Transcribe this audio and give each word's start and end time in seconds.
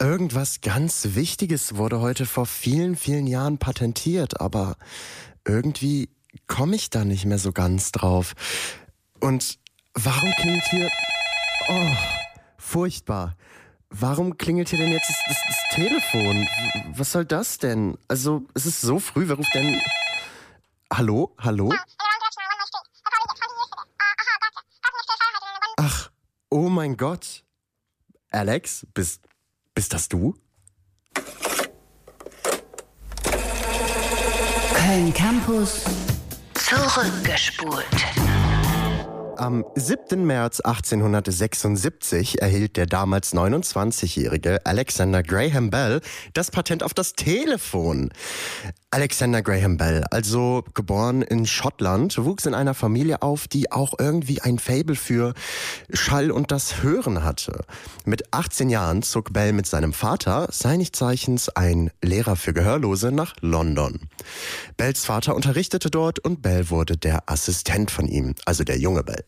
Irgendwas 0.00 0.60
ganz 0.60 1.16
Wichtiges 1.16 1.74
wurde 1.74 1.98
heute 1.98 2.24
vor 2.24 2.46
vielen, 2.46 2.94
vielen 2.94 3.26
Jahren 3.26 3.58
patentiert, 3.58 4.40
aber 4.40 4.76
irgendwie 5.44 6.08
komme 6.46 6.76
ich 6.76 6.88
da 6.88 7.04
nicht 7.04 7.24
mehr 7.24 7.40
so 7.40 7.50
ganz 7.50 7.90
drauf. 7.90 8.34
Und 9.18 9.58
warum 9.94 10.30
klingelt 10.36 10.64
hier... 10.70 10.88
Oh, 11.66 11.90
furchtbar. 12.58 13.36
Warum 13.90 14.38
klingelt 14.38 14.68
hier 14.68 14.78
denn 14.78 14.92
jetzt 14.92 15.08
das, 15.08 15.18
das, 15.26 15.36
das 15.48 15.56
Telefon? 15.74 16.48
Was 16.96 17.10
soll 17.10 17.24
das 17.24 17.58
denn? 17.58 17.98
Also, 18.06 18.46
es 18.54 18.66
ist 18.66 18.80
so 18.80 19.00
früh, 19.00 19.26
wer 19.26 19.34
ruft 19.34 19.52
denn... 19.52 19.82
Hallo? 20.92 21.34
Hallo? 21.38 21.74
Ach, 25.76 26.10
oh 26.50 26.68
mein 26.68 26.96
Gott. 26.96 27.42
Alex, 28.30 28.86
bist, 28.94 29.27
bist 29.78 29.94
das 29.94 30.08
du? 30.08 30.34
Köln 34.74 35.14
Campus 35.14 35.84
zurückgespult. 36.54 37.86
Am 39.38 39.64
7. 39.76 40.26
März 40.26 40.58
1876 40.58 42.42
erhielt 42.42 42.76
der 42.76 42.86
damals 42.86 43.32
29-jährige 43.32 44.66
Alexander 44.66 45.22
Graham 45.22 45.70
Bell 45.70 46.00
das 46.34 46.50
Patent 46.50 46.82
auf 46.82 46.92
das 46.92 47.12
Telefon. 47.12 48.10
Alexander 48.90 49.40
Graham 49.42 49.76
Bell, 49.76 50.02
also 50.10 50.64
geboren 50.74 51.22
in 51.22 51.46
Schottland, 51.46 52.18
wuchs 52.24 52.46
in 52.46 52.54
einer 52.54 52.74
Familie 52.74 53.22
auf, 53.22 53.46
die 53.46 53.70
auch 53.70 53.94
irgendwie 53.96 54.40
ein 54.40 54.58
Fable 54.58 54.96
für 54.96 55.34
Schall 55.92 56.32
und 56.32 56.50
das 56.50 56.82
Hören 56.82 57.22
hatte. 57.22 57.60
Mit 58.04 58.34
18 58.34 58.70
Jahren 58.70 59.02
zog 59.04 59.32
Bell 59.32 59.52
mit 59.52 59.66
seinem 59.66 59.92
Vater, 59.92 60.48
seines 60.50 60.90
Zeichens 60.90 61.48
ein 61.48 61.92
Lehrer 62.02 62.34
für 62.34 62.52
Gehörlose, 62.52 63.12
nach 63.12 63.36
London. 63.40 64.08
Bells 64.76 65.04
Vater 65.04 65.34
unterrichtete 65.34 65.90
dort 65.90 66.18
und 66.18 66.42
Bell 66.42 66.70
wurde 66.70 66.96
der 66.96 67.28
Assistent 67.28 67.90
von 67.90 68.08
ihm, 68.08 68.34
also 68.44 68.64
der 68.64 68.78
junge 68.78 69.04
Bell. 69.04 69.24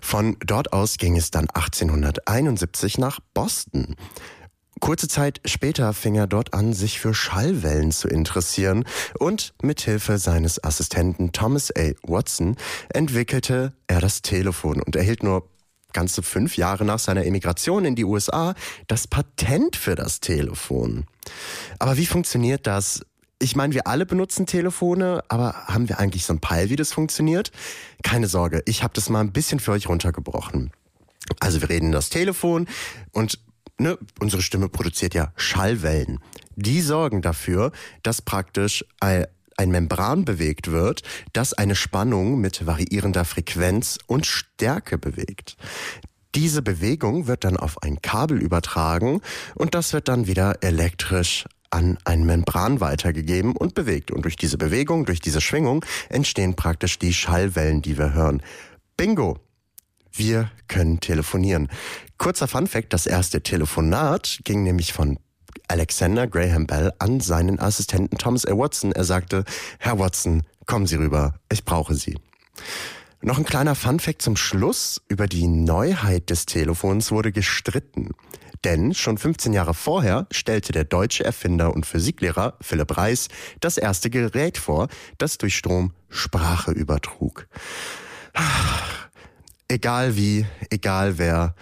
Von 0.00 0.36
dort 0.44 0.72
aus 0.72 0.96
ging 0.96 1.16
es 1.16 1.30
dann 1.30 1.48
1871 1.50 2.98
nach 2.98 3.20
Boston. 3.34 3.96
Kurze 4.80 5.08
Zeit 5.08 5.40
später 5.44 5.92
fing 5.92 6.14
er 6.14 6.26
dort 6.26 6.54
an, 6.54 6.72
sich 6.72 7.00
für 7.00 7.12
Schallwellen 7.12 7.92
zu 7.92 8.08
interessieren 8.08 8.84
und 9.18 9.52
mit 9.62 9.82
Hilfe 9.82 10.16
seines 10.16 10.62
Assistenten 10.64 11.32
Thomas 11.32 11.70
A. 11.76 11.92
Watson 12.02 12.56
entwickelte 12.88 13.74
er 13.86 14.00
das 14.00 14.22
Telefon 14.22 14.80
und 14.80 14.96
erhielt 14.96 15.22
nur 15.22 15.50
ganze 15.92 16.22
fünf 16.22 16.56
Jahre 16.56 16.84
nach 16.84 16.98
seiner 16.98 17.26
Emigration 17.26 17.84
in 17.84 17.94
die 17.94 18.04
USA 18.04 18.54
das 18.86 19.06
Patent 19.06 19.76
für 19.76 19.96
das 19.96 20.20
Telefon. 20.20 21.04
Aber 21.78 21.96
wie 21.96 22.06
funktioniert 22.06 22.66
das? 22.66 23.02
Ich 23.42 23.56
meine, 23.56 23.72
wir 23.72 23.86
alle 23.86 24.04
benutzen 24.04 24.44
Telefone, 24.44 25.24
aber 25.28 25.54
haben 25.66 25.88
wir 25.88 25.98
eigentlich 25.98 26.26
so 26.26 26.34
ein 26.34 26.40
Peil, 26.40 26.68
wie 26.68 26.76
das 26.76 26.92
funktioniert? 26.92 27.50
Keine 28.02 28.26
Sorge, 28.26 28.62
ich 28.66 28.82
habe 28.82 28.92
das 28.92 29.08
mal 29.08 29.20
ein 29.20 29.32
bisschen 29.32 29.60
für 29.60 29.72
euch 29.72 29.88
runtergebrochen. 29.88 30.70
Also 31.40 31.62
wir 31.62 31.70
reden 31.70 31.86
in 31.86 31.92
das 31.92 32.10
Telefon 32.10 32.68
und 33.12 33.38
ne, 33.78 33.98
unsere 34.20 34.42
Stimme 34.42 34.68
produziert 34.68 35.14
ja 35.14 35.32
Schallwellen. 35.36 36.18
Die 36.54 36.82
sorgen 36.82 37.22
dafür, 37.22 37.72
dass 38.02 38.20
praktisch 38.20 38.84
ein, 39.00 39.26
ein 39.56 39.70
Membran 39.70 40.26
bewegt 40.26 40.70
wird, 40.70 41.02
das 41.32 41.54
eine 41.54 41.76
Spannung 41.76 42.42
mit 42.42 42.66
variierender 42.66 43.24
Frequenz 43.24 43.98
und 44.06 44.26
Stärke 44.26 44.98
bewegt. 44.98 45.56
Diese 46.34 46.60
Bewegung 46.60 47.26
wird 47.26 47.44
dann 47.44 47.56
auf 47.56 47.82
ein 47.82 48.02
Kabel 48.02 48.42
übertragen 48.42 49.22
und 49.54 49.74
das 49.74 49.94
wird 49.94 50.08
dann 50.08 50.26
wieder 50.26 50.62
elektrisch 50.62 51.46
an 51.70 51.98
ein 52.04 52.24
Membran 52.24 52.80
weitergegeben 52.80 53.56
und 53.56 53.74
bewegt. 53.74 54.10
Und 54.10 54.22
durch 54.22 54.36
diese 54.36 54.58
Bewegung, 54.58 55.04
durch 55.04 55.20
diese 55.20 55.40
Schwingung 55.40 55.84
entstehen 56.08 56.54
praktisch 56.54 56.98
die 56.98 57.12
Schallwellen, 57.12 57.82
die 57.82 57.96
wir 57.98 58.12
hören. 58.12 58.42
Bingo! 58.96 59.38
Wir 60.12 60.50
können 60.66 61.00
telefonieren. 61.00 61.68
Kurzer 62.18 62.48
Fun 62.48 62.66
Fact, 62.66 62.92
das 62.92 63.06
erste 63.06 63.42
Telefonat 63.42 64.40
ging 64.44 64.64
nämlich 64.64 64.92
von 64.92 65.18
Alexander 65.68 66.26
Graham 66.26 66.66
Bell 66.66 66.92
an 66.98 67.20
seinen 67.20 67.60
Assistenten 67.60 68.18
Thomas 68.18 68.44
A. 68.44 68.56
Watson. 68.58 68.90
Er 68.92 69.04
sagte, 69.04 69.44
Herr 69.78 69.98
Watson, 69.98 70.42
kommen 70.66 70.86
Sie 70.86 70.96
rüber, 70.96 71.34
ich 71.50 71.64
brauche 71.64 71.94
Sie. 71.94 72.18
Noch 73.22 73.38
ein 73.38 73.44
kleiner 73.44 73.74
Fun 73.74 74.00
Fact 74.00 74.22
zum 74.22 74.36
Schluss. 74.36 75.00
Über 75.08 75.26
die 75.26 75.46
Neuheit 75.46 76.30
des 76.30 76.46
Telefons 76.46 77.12
wurde 77.12 77.32
gestritten. 77.32 78.10
Denn 78.64 78.94
schon 78.94 79.16
15 79.16 79.52
Jahre 79.52 79.74
vorher 79.74 80.26
stellte 80.30 80.72
der 80.72 80.84
deutsche 80.84 81.24
Erfinder 81.24 81.74
und 81.74 81.86
Physiklehrer 81.86 82.54
Philipp 82.60 82.96
Reis 82.96 83.28
das 83.60 83.78
erste 83.78 84.10
Gerät 84.10 84.58
vor, 84.58 84.88
das 85.18 85.38
durch 85.38 85.56
Strom 85.56 85.92
Sprache 86.08 86.72
übertrug. 86.72 87.46
Egal 89.68 90.16
wie, 90.16 90.46
egal 90.70 91.18
wer, 91.18 91.54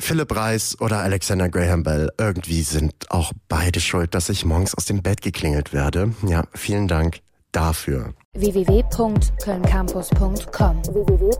Philipp 0.00 0.34
Reis 0.34 0.80
oder 0.80 1.00
Alexander 1.00 1.48
Graham 1.48 1.82
Bell, 1.82 2.10
irgendwie 2.18 2.62
sind 2.62 2.94
auch 3.10 3.32
beide 3.48 3.80
schuld, 3.80 4.14
dass 4.14 4.30
ich 4.30 4.44
morgens 4.44 4.74
aus 4.74 4.86
dem 4.86 5.02
Bett 5.02 5.20
geklingelt 5.20 5.74
werde. 5.74 6.14
Ja, 6.26 6.44
vielen 6.54 6.88
Dank 6.88 7.20
dafür. 7.52 8.14
www.kölncampus.com 8.32 10.82
www 10.86 11.30